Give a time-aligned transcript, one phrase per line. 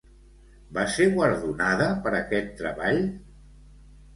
[0.77, 3.03] Va ser guardonada per aquest treball?